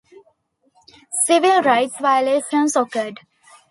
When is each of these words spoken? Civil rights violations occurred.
Civil 1.27 1.61
rights 1.61 1.99
violations 1.99 2.75
occurred. 2.75 3.19